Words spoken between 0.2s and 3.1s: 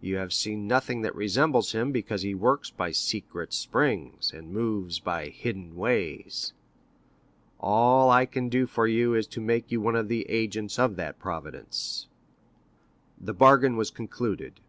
seen nothing that resembles him, because he works by